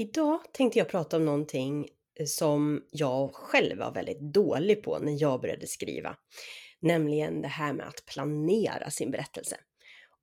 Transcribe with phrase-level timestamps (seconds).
[0.00, 1.88] Idag tänkte jag prata om någonting
[2.20, 6.16] eh, som jag själv var väldigt dålig på när jag började skriva.
[6.80, 9.56] Nämligen det här med att planera sin berättelse.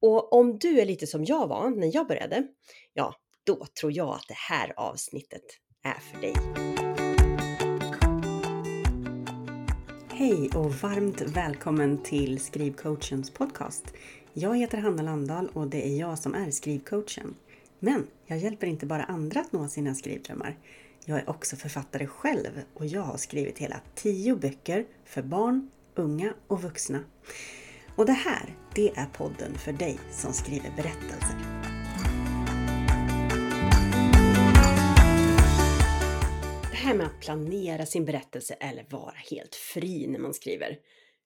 [0.02, 2.48] Och om du är lite som jag var när jag började,
[2.94, 5.44] ja, då tror jag att det här avsnittet
[5.84, 6.34] är för dig.
[10.12, 13.94] Hej och varmt välkommen till Skrivcoachens podcast.
[14.34, 17.36] Jag heter Hanna Landahl och det är jag som är skrivcoachen.
[17.80, 20.58] Men jag hjälper inte bara andra att nå sina skrivdrömmar.
[21.06, 26.34] Jag är också författare själv och jag har skrivit hela tio böcker för barn, unga
[26.48, 27.04] och vuxna.
[27.96, 31.38] Och det här, det är podden för dig som skriver berättelser.
[36.72, 40.78] Det här med att planera sin berättelse eller vara helt fri när man skriver.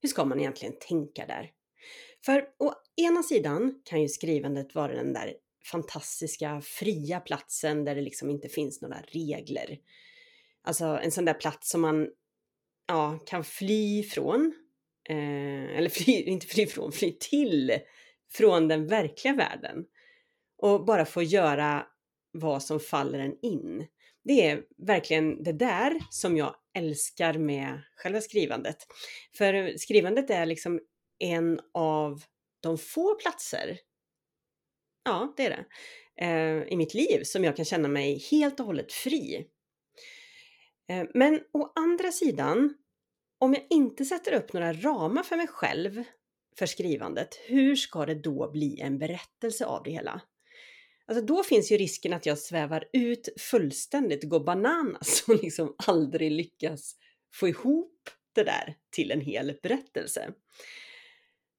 [0.01, 1.49] Hur ska man egentligen tänka där?
[2.25, 5.33] För å ena sidan kan ju skrivandet vara den där
[5.63, 9.77] fantastiska fria platsen där det liksom inte finns några regler.
[10.63, 12.09] Alltså en sån där plats som man
[12.87, 14.54] ja, kan fly från.
[15.09, 17.71] Eh, eller fly, inte fly från, fly till
[18.32, 19.85] från den verkliga världen.
[20.57, 21.87] Och bara få göra
[22.32, 23.87] vad som faller en in.
[24.23, 28.77] Det är verkligen det där som jag älskar med själva skrivandet.
[29.37, 30.79] För skrivandet är liksom
[31.20, 32.21] en av
[32.59, 33.77] de få platser
[35.04, 35.66] Ja, det är det.
[36.26, 39.48] Eh, I mitt liv som jag kan känna mig helt och hållet fri.
[40.90, 42.74] Eh, men å andra sidan,
[43.40, 46.04] om jag inte sätter upp några ramar för mig själv
[46.57, 50.22] för skrivandet, hur ska det då bli en berättelse av det hela?
[51.05, 56.32] Alltså då finns ju risken att jag svävar ut fullständigt, går bananas och liksom aldrig
[56.32, 56.96] lyckas
[57.34, 60.34] få ihop det där till en hel berättelse.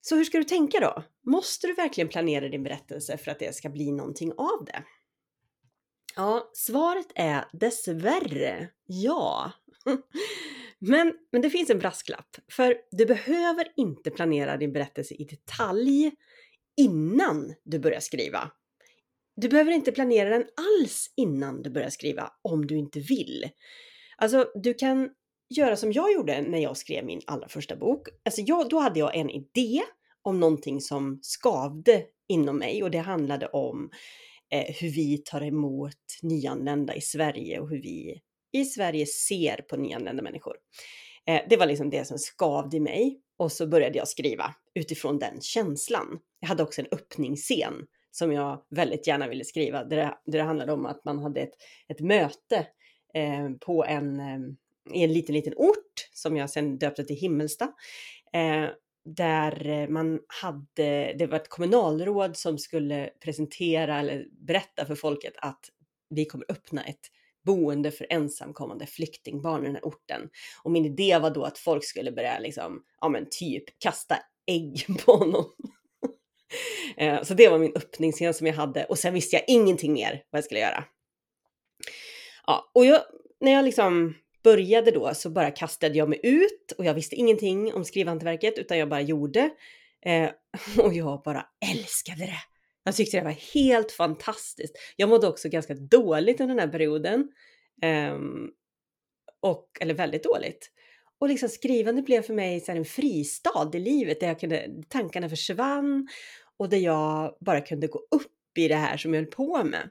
[0.04, 1.02] Så hur ska du tänka då?
[1.30, 4.84] Måste du verkligen planera din berättelse för att det ska bli någonting av det?
[6.16, 9.52] Ja, svaret är dessvärre ja.
[10.78, 16.12] Men, men det finns en brasklapp, för du behöver inte planera din berättelse i detalj
[16.76, 18.50] innan du börjar skriva.
[19.36, 23.50] Du behöver inte planera den alls innan du börjar skriva om du inte vill.
[24.16, 25.10] Alltså, du kan
[25.56, 28.08] göra som jag gjorde när jag skrev min allra första bok.
[28.24, 29.82] Alltså jag, då hade jag en idé
[30.22, 33.90] om någonting som skavde inom mig och det handlade om
[34.50, 38.20] eh, hur vi tar emot nyanlända i Sverige och hur vi
[38.52, 40.56] i Sverige ser på nyanlända människor.
[41.26, 45.18] Eh, det var liksom det som skavde i mig och så började jag skriva utifrån
[45.18, 46.18] den känslan.
[46.40, 50.44] Jag hade också en öppningsscen som jag väldigt gärna ville skriva där det, där det
[50.44, 51.54] handlade om att man hade ett,
[51.88, 52.66] ett möte
[53.14, 54.38] eh, på en eh,
[54.90, 57.64] i en liten, liten ort som jag sen döpte till Himmelsta.
[58.32, 58.68] Eh,
[59.04, 65.34] där eh, man hade, det var ett kommunalråd som skulle presentera eller berätta för folket
[65.36, 65.60] att
[66.10, 67.10] vi kommer öppna ett
[67.44, 70.28] boende för ensamkommande flyktingbarn i den här orten.
[70.62, 74.86] Och min idé var då att folk skulle börja liksom, ja men typ kasta ägg
[75.04, 75.44] på honom.
[76.96, 80.24] Eh, så det var min öppningsscen som jag hade och sen visste jag ingenting mer
[80.30, 80.84] vad jag skulle göra.
[82.46, 83.02] Ja, och jag,
[83.40, 87.74] när jag liksom började då så bara kastade jag mig ut och jag visste ingenting
[87.74, 89.50] om skrivhantverket utan jag bara gjorde.
[90.06, 90.30] Eh,
[90.78, 92.42] och jag bara älskade det.
[92.84, 94.74] Jag tyckte det var helt fantastiskt.
[94.96, 97.28] Jag mådde också ganska dåligt under den här perioden.
[97.82, 98.18] Eh,
[99.40, 100.70] och, eller väldigt dåligt.
[101.18, 105.28] Och liksom skrivande blev för mig så en fristad i livet där jag kunde, tankarna
[105.28, 106.08] försvann
[106.56, 109.90] och där jag bara kunde gå upp i det här som jag höll på med.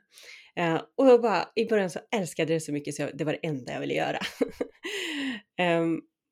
[0.60, 3.24] Eh, och jag bara, i början så älskade jag det så mycket så jag, det
[3.24, 4.18] var det enda jag ville göra.
[5.60, 5.86] eh,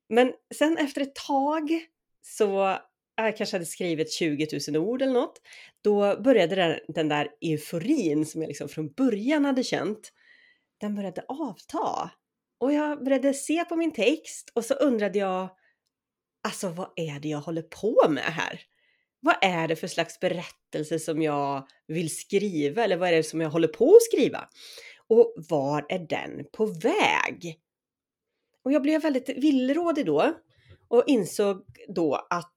[0.10, 1.70] men sen efter ett tag
[2.22, 2.78] så
[3.16, 5.42] jag kanske hade skrivit 20 000 ord eller något.
[5.82, 10.14] Då började den, den där euforin som jag liksom från början hade känt,
[10.80, 12.12] den började avta.
[12.60, 15.50] Och jag började se på min text och så undrade jag,
[16.44, 18.62] alltså vad är det jag håller på med här?
[19.20, 23.42] Vad är det för slags berättelse som jag vill skriva eller vad är det som
[23.42, 24.50] jag håller på att skriva?
[25.08, 27.60] Och var är den på väg?
[28.64, 30.34] Och jag blev väldigt villrådig då
[30.88, 32.54] och insåg då att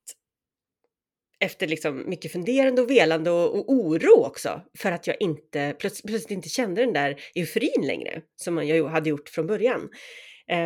[1.40, 6.02] efter liksom mycket funderande och velande och, och oro också för att jag inte plöts
[6.02, 9.88] plötsligt inte kände den där euforin längre som jag hade gjort från början.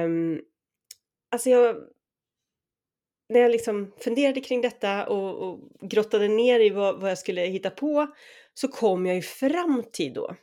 [0.05, 0.41] Um,
[1.31, 1.77] alltså jag
[3.29, 7.41] när jag liksom funderade kring detta och, och grottade ner i vad, vad, jag skulle
[7.41, 8.07] hitta på
[8.55, 10.37] så kom jag ju fram till då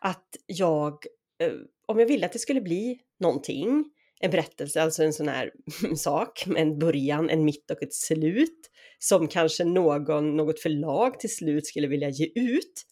[0.00, 0.92] att jag,
[1.38, 1.52] eh,
[1.86, 3.84] om jag ville att det skulle bli någonting,
[4.20, 5.52] en berättelse, alltså en sån här
[5.96, 11.34] sak med en början, en mitt och ett slut som kanske någon, något förlag till
[11.34, 12.82] slut skulle vilja ge ut.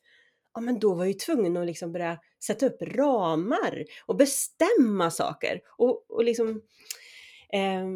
[0.54, 5.10] ja men då var jag ju tvungen att liksom börja sätta upp ramar och bestämma
[5.10, 6.62] saker och, och liksom
[7.52, 7.86] eh,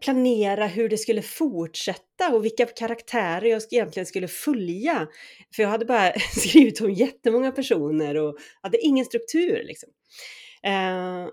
[0.00, 5.08] planera hur det skulle fortsätta och vilka karaktärer jag egentligen skulle följa.
[5.54, 9.88] För jag hade bara skrivit om jättemånga personer och hade ingen struktur liksom.
[10.62, 11.24] Eh,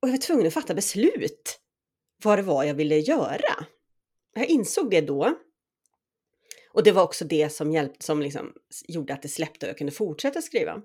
[0.00, 1.60] och jag var tvungen att fatta beslut
[2.24, 3.66] vad det var jag ville göra.
[4.34, 5.38] Jag insåg det då.
[6.72, 8.52] Och det var också det som, hjälpte, som liksom
[8.88, 10.82] gjorde att det släppte och jag kunde fortsätta skriva.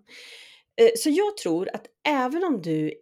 [0.82, 2.94] Eh, så jag tror att även om du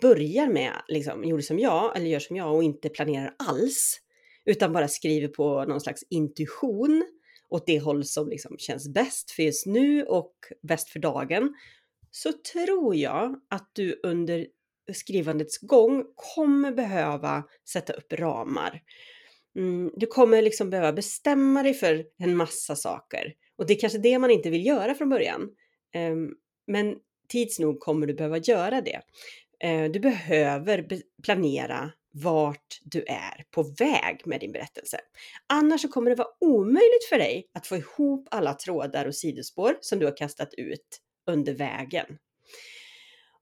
[0.00, 4.00] börjar med, liksom, gjorde som jag, eller gör som jag och inte planerar alls,
[4.44, 7.04] utan bara skriver på någon slags intuition
[7.48, 11.54] åt det håll som liksom känns bäst för just nu och bäst för dagen,
[12.10, 14.46] så tror jag att du under
[14.92, 18.82] skrivandets gång kommer behöva sätta upp ramar.
[19.56, 23.98] Mm, du kommer liksom behöva bestämma dig för en massa saker och det är kanske
[23.98, 25.42] det man inte vill göra från början.
[26.12, 26.34] Um,
[26.66, 26.96] men
[27.28, 29.00] tids nog kommer du behöva göra det.
[29.60, 30.86] Eh, du behöver
[31.22, 35.00] planera vart du är på väg med din berättelse.
[35.46, 39.78] Annars så kommer det vara omöjligt för dig att få ihop alla trådar och sidospår
[39.80, 42.06] som du har kastat ut under vägen.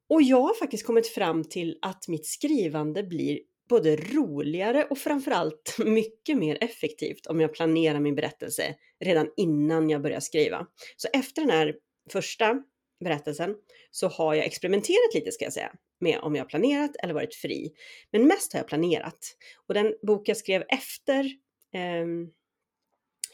[0.08, 3.38] Och jag har faktiskt kommit fram till att mitt skrivande blir
[3.68, 8.74] både roligare och framförallt mycket mer effektivt om jag planerar min berättelse
[9.04, 10.66] redan innan jag börjar skriva.
[10.96, 11.74] Så efter den här
[12.12, 12.62] första
[13.04, 13.54] berättelsen
[13.90, 17.72] så har jag experimenterat lite ska jag säga med om jag planerat eller varit fri.
[18.10, 19.36] Men mest har jag planerat.
[19.66, 21.30] Och den bok jag skrev efter
[21.72, 22.28] ehm, eh,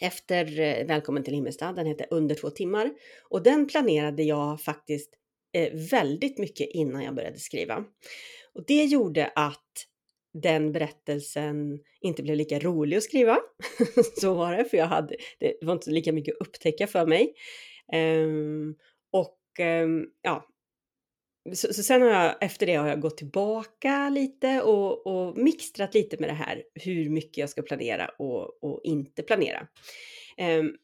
[0.01, 0.45] efter
[0.85, 1.73] Välkommen till Himmelstad.
[1.73, 2.91] den heter Under två timmar
[3.31, 5.15] och den planerade jag faktiskt
[5.53, 7.85] eh, väldigt mycket innan jag började skriva.
[8.55, 9.87] Och det gjorde att
[10.33, 13.39] den berättelsen inte blev lika rolig att skriva.
[14.21, 17.35] så var det, för jag hade, det var inte lika mycket att upptäcka för mig.
[17.93, 18.77] Um,
[19.11, 20.47] och um, ja,
[21.55, 25.95] så, så, sen har jag, efter det har jag gått tillbaka lite och, och mixtrat
[25.95, 29.67] lite med det här, hur mycket jag ska planera och, och inte planera.
[30.39, 30.77] Um,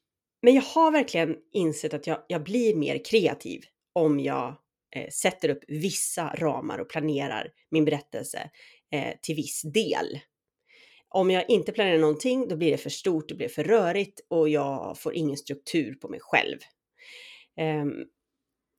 [0.42, 3.60] men jag har verkligen insett att jag, jag blir mer kreativ
[3.92, 4.56] om jag
[4.96, 8.50] eh, sätter upp vissa ramar och planerar min berättelse
[8.92, 10.20] eh, till viss del.
[11.08, 14.48] Om jag inte planerar någonting, då blir det för stort, det blir för rörigt och
[14.48, 16.58] jag får ingen struktur på mig själv.
[17.60, 18.06] Um,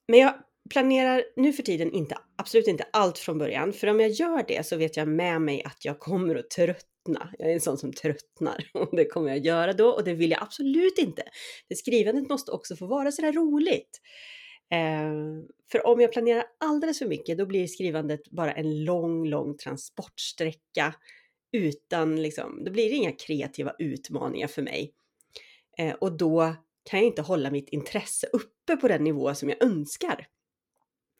[0.07, 0.33] men jag
[0.69, 4.65] planerar nu för tiden inte, absolut inte allt från början, för om jag gör det
[4.65, 7.29] så vet jag med mig att jag kommer att tröttna.
[7.37, 10.31] Jag är en sån som tröttnar och det kommer jag göra då och det vill
[10.31, 11.23] jag absolut inte.
[11.67, 14.01] För skrivandet måste också få vara sådär roligt.
[14.71, 15.11] Eh,
[15.71, 20.93] för om jag planerar alldeles för mycket, då blir skrivandet bara en lång, lång transportsträcka
[21.51, 24.93] utan liksom, då blir det inga kreativa utmaningar för mig.
[25.77, 26.55] Eh, och då
[26.89, 30.27] kan jag inte hålla mitt intresse uppe på den nivå som jag önskar.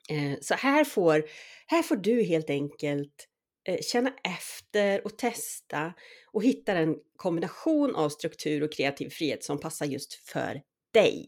[0.09, 1.25] Eh, så här får,
[1.67, 3.27] här får du helt enkelt
[3.67, 5.93] eh, känna efter och testa
[6.31, 10.61] och hitta en kombination av struktur och kreativ frihet som passar just för
[10.93, 11.27] dig.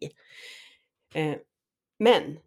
[1.15, 1.35] Eh,
[1.99, 2.37] men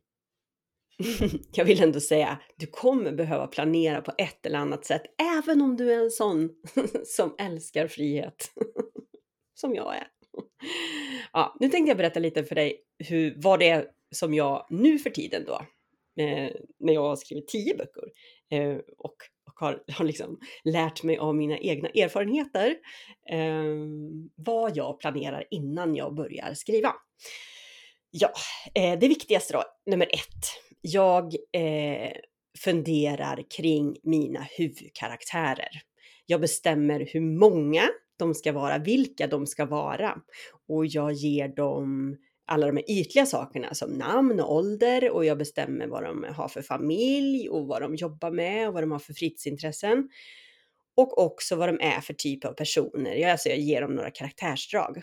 [1.52, 5.02] jag vill ändå säga, du kommer behöva planera på ett eller annat sätt,
[5.38, 6.50] även om du är en sån
[7.06, 8.52] som älskar frihet.
[9.54, 10.06] som jag är.
[11.32, 14.98] Ja, nu tänkte jag berätta lite för dig hur, vad det är som jag nu
[14.98, 15.66] för tiden då,
[16.16, 18.04] eh, när jag har skrivit tio böcker
[18.50, 19.14] eh, och,
[19.46, 22.76] och har, har liksom lärt mig av mina egna erfarenheter,
[23.30, 23.64] eh,
[24.34, 26.92] vad jag planerar innan jag börjar skriva.
[28.10, 28.32] Ja,
[28.74, 30.44] eh, det viktigaste då, nummer ett.
[30.80, 32.12] Jag eh,
[32.58, 35.82] funderar kring mina huvudkaraktärer.
[36.26, 37.82] Jag bestämmer hur många
[38.18, 40.18] de ska vara, vilka de ska vara
[40.68, 42.16] och jag ger dem
[42.50, 46.48] alla de här ytliga sakerna som namn och ålder och jag bestämmer vad de har
[46.48, 50.08] för familj och vad de jobbar med och vad de har för fritidsintressen.
[50.96, 53.14] Och också vad de är för typ av personer.
[53.14, 55.02] Jag, alltså jag ger dem några karaktärsdrag.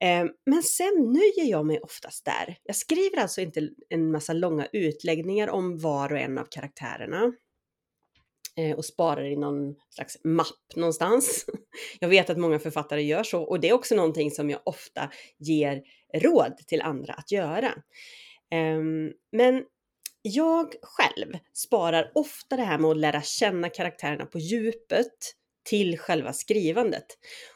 [0.00, 2.58] Eh, men sen nöjer jag mig oftast där.
[2.64, 7.32] Jag skriver alltså inte en massa långa utläggningar om var och en av karaktärerna
[8.56, 11.46] Eh, och sparar i någon slags mapp någonstans.
[12.00, 15.10] Jag vet att många författare gör så och det är också någonting som jag ofta
[15.38, 15.82] ger
[16.14, 17.74] råd till andra att göra.
[18.50, 19.64] Ehm, men
[20.22, 25.12] jag själv sparar ofta det här med att lära känna karaktärerna på djupet
[25.64, 27.06] till själva skrivandet.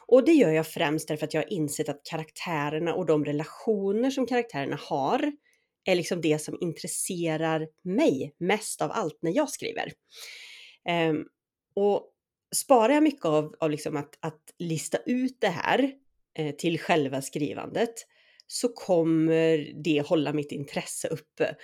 [0.07, 4.11] Och det gör jag främst därför att jag har insett att karaktärerna och de relationer
[4.11, 5.31] som karaktärerna har
[5.85, 9.91] är liksom det som intresserar mig mest av allt när jag skriver.
[10.89, 11.25] Um,
[11.73, 12.09] och
[12.55, 15.91] sparar jag mycket av, av liksom att, att lista ut det här
[16.37, 17.93] eh, till själva skrivandet
[18.47, 21.55] så kommer det hålla mitt intresse uppe.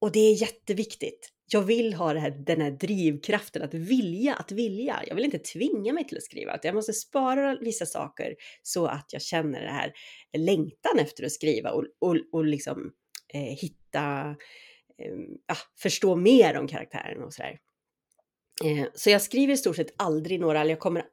[0.00, 1.32] Och det är jätteviktigt.
[1.52, 5.02] Jag vill ha här, den här drivkraften att vilja, att vilja.
[5.06, 6.58] Jag vill inte tvinga mig till att skriva.
[6.62, 9.92] Jag måste spara vissa saker så att jag känner det här
[10.38, 12.92] längtan efter att skriva och, och, och liksom
[13.34, 14.36] eh, hitta,
[14.98, 17.58] eh, förstå mer om karaktären och sådär.
[18.64, 21.04] Eh, så jag skriver i stort sett aldrig några, eller jag kommer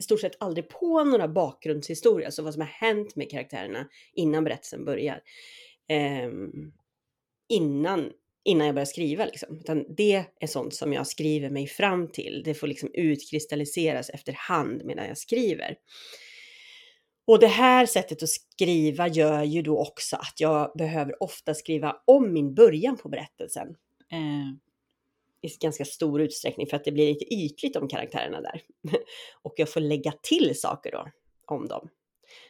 [0.00, 4.44] i stort sett aldrig på några bakgrundshistorier, alltså vad som har hänt med karaktärerna innan
[4.44, 5.20] berättelsen börjar.
[5.88, 6.30] Eh,
[7.48, 8.10] innan,
[8.44, 9.58] innan jag börjar skriva liksom.
[9.58, 12.42] Utan det är sånt som jag skriver mig fram till.
[12.44, 15.76] Det får liksom utkristalliseras efterhand medan jag skriver.
[17.26, 21.96] Och det här sättet att skriva gör ju då också att jag behöver ofta skriva
[22.06, 23.68] om min början på berättelsen.
[24.12, 24.69] Eh,
[25.42, 28.62] i ganska stor utsträckning för att det blir lite ytligt om karaktärerna där.
[29.42, 31.08] och jag får lägga till saker då
[31.46, 31.88] om dem.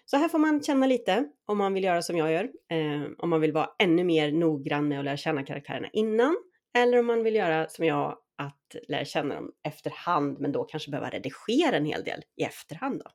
[0.05, 2.45] Så här får man känna lite om man vill göra som jag gör.
[2.45, 6.37] Eh, om man vill vara ännu mer noggrann med att lära känna karaktärerna innan.
[6.79, 10.91] Eller om man vill göra som jag, att lära känna dem efterhand, men då kanske
[10.91, 12.99] behöva redigera en hel del i efterhand.
[13.05, 13.11] Då.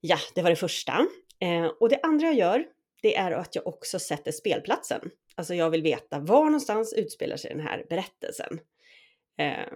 [0.00, 1.06] Ja, det var det första.
[1.40, 2.64] Eh, och det andra jag gör,
[3.02, 5.10] det är att jag också sätter spelplatsen.
[5.34, 8.60] Alltså jag vill veta var någonstans utspelar sig den här berättelsen.
[9.38, 9.72] Eh,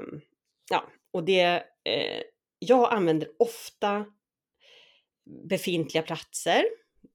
[0.70, 2.22] ja, och det, eh,
[2.58, 4.06] jag använder ofta
[5.48, 6.64] befintliga platser.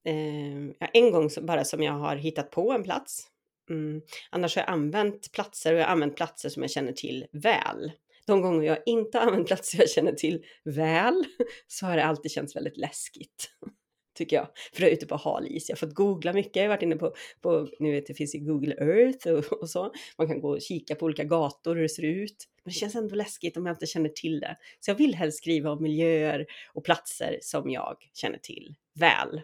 [0.06, 3.28] Eh, en gång bara som jag har hittat på en plats.
[3.70, 4.02] Mm.
[4.30, 7.92] Annars har jag använt platser och jag har använt platser som jag känner till väl.
[8.28, 11.26] De gånger jag inte har använt platser jag känner till väl
[11.68, 13.50] så har det alltid känts väldigt läskigt
[14.16, 14.48] tycker jag.
[14.74, 15.70] För jag är ute på hal is.
[15.70, 16.56] Jag har fått googla mycket.
[16.56, 19.70] Jag har varit inne på, på nu vet det finns ju Google Earth och, och,
[19.70, 19.92] så.
[20.18, 22.48] Man kan gå och kika på olika gator hur det ser ut.
[22.64, 24.58] Men det känns ändå läskigt om jag inte känner till det.
[24.80, 29.42] Så jag vill helst skriva om miljöer och platser som jag känner till väl.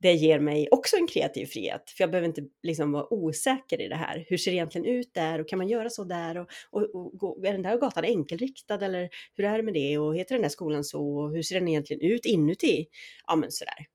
[0.00, 3.88] Det ger mig också en kreativ frihet, för jag behöver inte liksom vara osäker i
[3.88, 4.24] det här.
[4.28, 6.36] Hur ser det egentligen ut där och kan man göra så där?
[6.38, 9.98] Och, och, och, är den där gatan enkelriktad eller hur är det med det?
[9.98, 11.18] Och heter den där skolan så?
[11.18, 12.86] Och hur ser den egentligen ut inuti?
[13.26, 13.86] Ja, men sådär.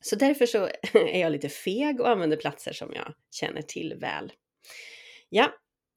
[0.00, 4.32] Så därför så är jag lite feg och använder platser som jag känner till väl.
[5.28, 5.44] Ja,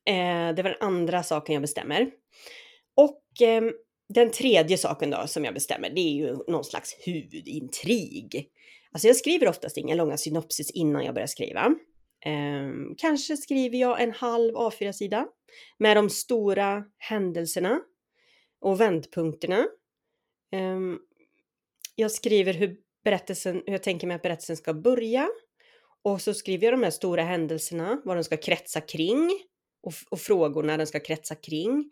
[0.06, 2.12] eh, det var den andra saken jag bestämmer.
[2.96, 3.64] Och eh,
[4.14, 8.50] den tredje saken då som jag bestämmer, det är ju någon slags huvudintrig.
[8.94, 11.76] Alltså jag skriver oftast inga långa synopsis innan jag börjar skriva.
[12.26, 15.28] Eh, kanske skriver jag en halv A4-sida
[15.78, 17.82] med de stora händelserna
[18.62, 19.68] och vändpunkterna.
[20.52, 20.80] Eh,
[21.96, 25.30] jag skriver hur berättelsen, hur jag tänker mig att berättelsen ska börja.
[26.04, 29.32] Och så skriver jag de här stora händelserna, vad de ska kretsa kring
[29.84, 31.92] och, och frågorna den ska kretsa kring.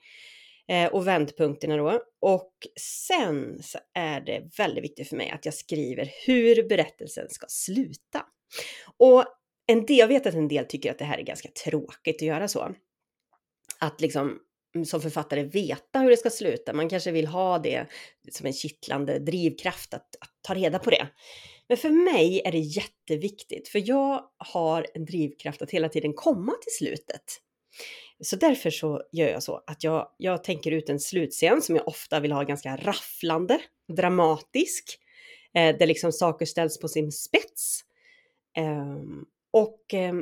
[0.71, 2.01] Eh, och vändpunkterna då.
[2.21, 7.45] Och sen så är det väldigt viktigt för mig att jag skriver hur berättelsen ska
[7.49, 8.25] sluta.
[8.97, 9.25] Och
[9.67, 12.21] en del, jag vet att en del tycker att det här är ganska tråkigt att
[12.21, 12.75] göra så.
[13.79, 14.39] Att liksom
[14.75, 16.73] mm, som författare veta hur det ska sluta.
[16.73, 17.87] Man kanske vill ha det
[18.31, 21.07] som en kittlande drivkraft att, att ta reda på det.
[21.67, 26.51] Men för mig är det jätteviktigt, för jag har en drivkraft att hela tiden komma
[26.51, 27.23] till slutet.
[28.21, 31.87] Så därför så gör jag så att jag, jag tänker ut en slutscen som jag
[31.87, 33.61] ofta vill ha ganska rafflande,
[33.97, 34.99] dramatisk,
[35.53, 37.81] eh, där liksom saker ställs på sin spets.
[38.57, 38.95] Eh,
[39.51, 40.13] och eh,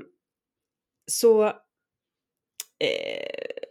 [1.11, 1.45] så,
[2.79, 3.61] eh,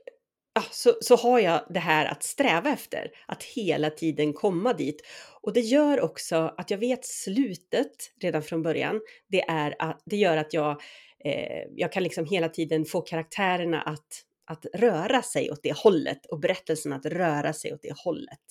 [0.55, 5.03] ja, så, så har jag det här att sträva efter, att hela tiden komma dit.
[5.43, 9.01] Och det gör också att jag vet slutet redan från början.
[9.29, 10.83] Det, är att, det gör att jag
[11.25, 16.27] eh, jag kan liksom hela tiden få karaktärerna att, att röra sig åt det hållet
[16.27, 18.45] och berättelsen att röra sig åt det hållet.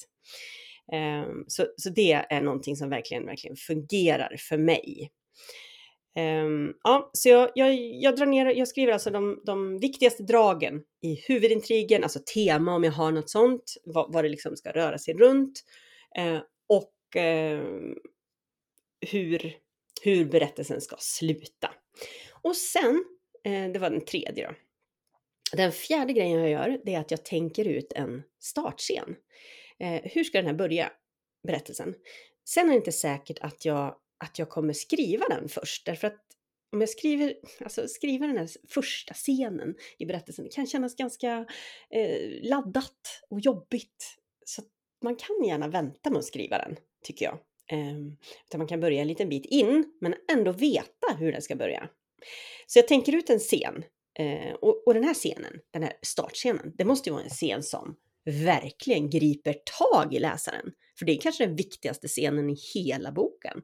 [0.93, 5.12] Eh, så, så det är någonting som verkligen, verkligen fungerar för mig.
[6.17, 10.81] Um, ja, så jag, jag, jag, drar ner, jag skriver alltså de, de viktigaste dragen
[11.03, 14.97] i huvudintrigen, alltså tema om jag har något sånt, vad, vad det liksom ska röra
[14.97, 15.63] sig runt
[16.17, 17.63] eh, och eh,
[19.12, 19.53] hur,
[20.01, 21.69] hur berättelsen ska sluta.
[22.48, 23.06] Och sen,
[23.44, 24.56] eh, det var den tredje då.
[25.58, 29.16] Den fjärde grejen jag gör, det är att jag tänker ut en startscen.
[29.80, 30.92] Eh, hur ska den här börja,
[31.48, 31.96] berättelsen?
[32.50, 36.24] Sen är det inte säkert att jag, att jag kommer skriva den först, därför att
[36.72, 41.46] om jag skriver, alltså skriver den här första scenen i berättelsen, det kan kännas ganska
[41.89, 44.18] eh, laddat och jobbigt.
[44.46, 44.62] Så
[45.04, 47.39] man kan gärna vänta med att skriva den, tycker jag.
[47.72, 47.98] Eh,
[48.46, 51.89] utan man kan börja en liten bit in, men ändå veta hur den ska börja.
[52.67, 53.83] Så jag tänker ut en scen
[54.19, 57.63] eh, och, och, den här scenen, den här startscenen, det måste ju vara en scen
[57.63, 57.95] som
[58.25, 60.71] verkligen griper tag i läsaren.
[61.00, 63.62] För det är kanske den viktigaste scenen i hela boken.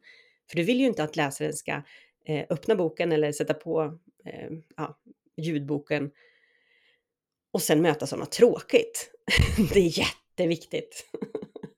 [0.50, 1.72] För du vill ju inte att läsaren ska
[2.26, 5.00] eh, öppna boken eller sätta på eh, ja,
[5.38, 6.12] ljudboken
[7.52, 9.12] och sen möta sådana tråkigt.
[9.74, 11.06] det är jätteviktigt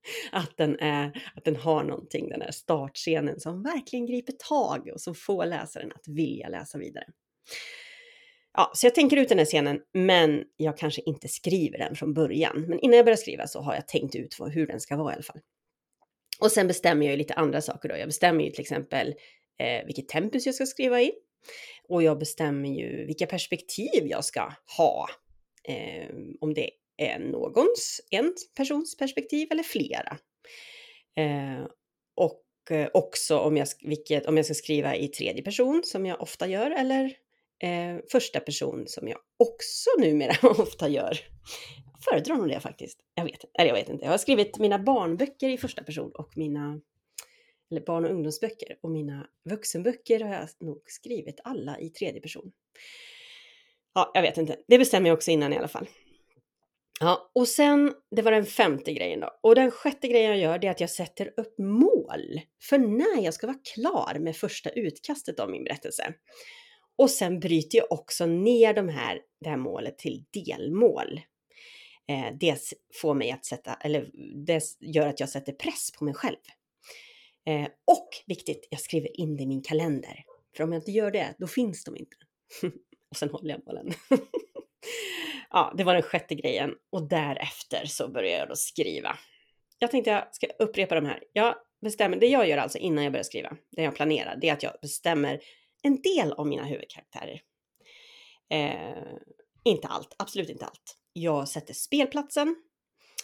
[0.31, 5.01] att den, är, att den har någonting, den här startscenen som verkligen griper tag och
[5.01, 7.05] som får läsaren att vilja läsa vidare.
[8.53, 12.13] Ja, så jag tänker ut den här scenen, men jag kanske inte skriver den från
[12.13, 12.65] början.
[12.67, 15.15] Men innan jag börjar skriva så har jag tänkt ut hur den ska vara i
[15.15, 15.39] alla fall.
[16.39, 17.97] Och sen bestämmer jag ju lite andra saker då.
[17.97, 19.15] Jag bestämmer ju till exempel
[19.59, 21.11] eh, vilket tempus jag ska skriva i.
[21.87, 25.07] Och jag bestämmer ju vilka perspektiv jag ska ha.
[25.67, 30.17] Eh, om det är Eh, någons, en persons perspektiv eller flera.
[31.17, 31.67] Eh,
[32.15, 36.21] och eh, också om jag, vilket, om jag ska skriva i tredje person som jag
[36.21, 37.05] ofta gör eller
[37.63, 41.19] eh, första person som jag också numera ofta gör.
[41.93, 42.99] Jag föredrar nog det faktiskt.
[43.15, 44.05] Jag vet, eller jag vet inte.
[44.05, 46.81] Jag har skrivit mina barnböcker i första person och mina
[47.71, 52.51] eller barn och ungdomsböcker och mina vuxenböcker har jag nog skrivit alla i tredje person.
[53.93, 54.57] Ja, jag vet inte.
[54.67, 55.87] Det bestämmer jag också innan i alla fall.
[56.99, 59.39] Ja, och sen, det var den femte grejen då.
[59.43, 63.23] Och den sjätte grejen jag gör, det är att jag sätter upp mål för när
[63.23, 66.13] jag ska vara klar med första utkastet av min berättelse.
[66.97, 71.21] Och sen bryter jag också ner de här, det här målet till delmål.
[72.07, 72.59] Eh, det
[73.01, 74.09] får mig att sätta, eller
[74.45, 76.37] det gör att jag sätter press på mig själv.
[77.47, 80.23] Eh, och viktigt, jag skriver in det i min kalender.
[80.57, 82.17] För om jag inte gör det, då finns de inte.
[83.09, 83.93] och sen håller jag målen.
[85.55, 86.71] ja, det var den sjätte grejen.
[86.91, 89.17] Och därefter så började jag då skriva.
[89.79, 91.23] Jag tänkte jag ska upprepa de här.
[91.33, 94.53] Jag bestämmer, det jag gör alltså innan jag börjar skriva, det jag planerar, det är
[94.53, 95.39] att jag bestämmer
[95.83, 97.41] en del av mina huvudkaraktärer.
[98.49, 99.13] Eh,
[99.63, 100.97] inte allt, absolut inte allt.
[101.13, 102.55] Jag sätter spelplatsen.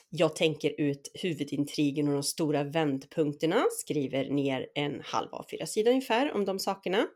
[0.10, 6.46] Jag tänker ut huvudintrigen och de stora vändpunkterna, skriver ner en halv A4-sida ungefär om
[6.46, 7.08] de sakerna.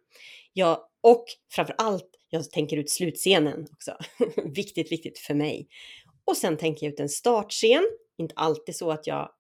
[0.54, 3.98] Jag, och framför allt, jag tänker ut slutscenen också.
[4.46, 5.68] viktigt, viktigt för mig.
[6.26, 7.86] Och sen tänker jag ut en startscen.
[8.18, 9.32] Inte alltid så att jag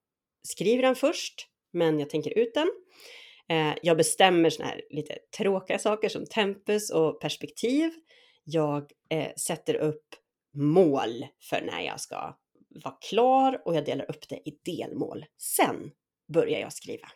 [0.43, 2.67] skriver den först, men jag tänker ut den.
[3.50, 7.91] Eh, jag bestämmer såna här lite tråkiga saker som tempus och perspektiv.
[8.43, 10.06] Jag eh, sätter upp
[10.54, 12.38] mål för när jag ska
[12.84, 15.26] vara klar och jag delar upp det i delmål.
[15.38, 15.91] Sen
[16.34, 17.08] börjar jag skriva.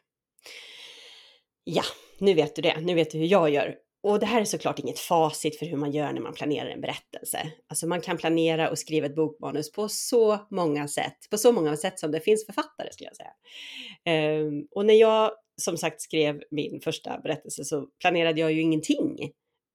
[1.63, 1.83] Ja,
[2.19, 2.79] nu vet du det.
[2.81, 3.75] Nu vet du hur jag gör.
[4.03, 6.81] Och det här är såklart inget facit för hur man gör när man planerar en
[6.81, 7.51] berättelse.
[7.67, 11.77] Alltså man kan planera och skriva ett bokmanus på så många sätt, på så många
[11.77, 14.39] sätt som det finns författare skulle jag säga.
[14.45, 15.31] Um, och när jag
[15.61, 19.31] som sagt skrev min första berättelse så planerade jag ju ingenting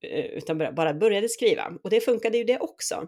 [0.07, 3.07] eh, utan bara började skriva och det funkade ju det också.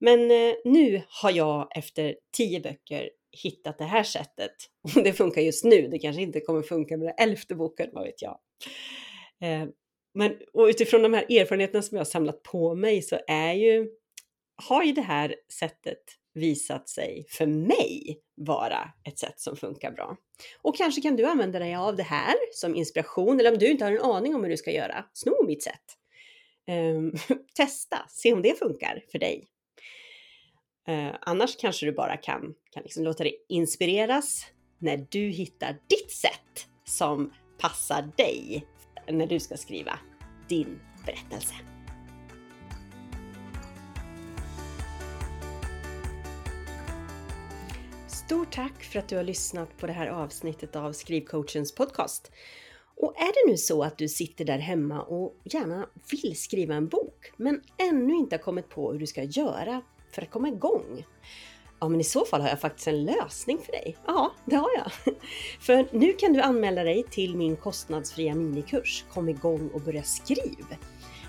[0.00, 3.10] Men eh, nu har jag efter tio böcker
[3.42, 5.88] hittat det här sättet och det funkar just nu.
[5.88, 8.38] Det kanske inte kommer funka med den elfte boken, vad vet jag.
[9.40, 9.68] Ehm,
[10.14, 13.88] men och utifrån de här erfarenheterna som jag har samlat på mig så är ju,
[14.68, 15.98] har ju det här sättet
[16.34, 20.16] visat sig för mig vara ett sätt som funkar bra.
[20.62, 23.84] Och kanske kan du använda dig av det här som inspiration eller om du inte
[23.84, 25.98] har en aning om hur du ska göra, sno mitt sätt.
[26.70, 27.14] Um,
[27.56, 29.48] testa, se om det funkar för dig.
[30.88, 34.46] Uh, annars kanske du bara kan, kan liksom låta dig inspireras
[34.78, 38.66] när du hittar ditt sätt som passar dig
[39.08, 39.98] när du ska skriva
[40.48, 41.54] din berättelse.
[48.06, 52.32] Stort tack för att du har lyssnat på det här avsnittet av Skrivcoachens podcast.
[52.96, 56.88] Och är det nu så att du sitter där hemma och gärna vill skriva en
[56.88, 61.04] bok, men ännu inte har kommit på hur du ska göra för att komma igång?
[61.82, 63.96] Ja, men i så fall har jag faktiskt en lösning för dig.
[64.06, 65.14] Ja, det har jag.
[65.60, 70.64] För nu kan du anmäla dig till min kostnadsfria minikurs Kom igång och börja skriv.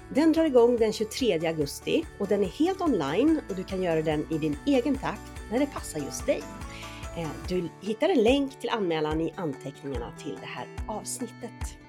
[0.09, 4.01] Den drar igång den 23 augusti och den är helt online och du kan göra
[4.01, 6.41] den i din egen takt när det passar just dig.
[7.17, 11.82] Eh, du hittar en länk till anmälan i anteckningarna till det här avsnittet.